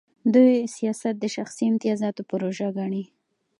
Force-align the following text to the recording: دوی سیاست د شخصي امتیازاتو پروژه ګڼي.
دوی 0.33 0.53
سیاست 0.75 1.15
د 1.19 1.25
شخصي 1.35 1.63
امتیازاتو 1.71 2.21
پروژه 2.29 2.67
ګڼي. 2.77 3.03